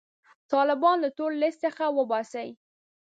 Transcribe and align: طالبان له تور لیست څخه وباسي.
طالبان 0.51 0.97
له 1.03 1.09
تور 1.17 1.31
لیست 1.41 1.59
څخه 1.65 1.85
وباسي. 1.97 2.49